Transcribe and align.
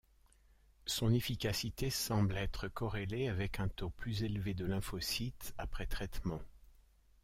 Son 0.87 1.13
efficacité 1.13 1.91
semble 1.91 2.35
être 2.37 2.67
corrélé 2.67 3.27
avec 3.27 3.59
un 3.59 3.67
taux 3.67 3.91
plus 3.91 4.23
élevé 4.23 4.55
de 4.55 4.65
lymphocytes, 4.65 5.53
après 5.59 5.85
traitement. 5.85 6.41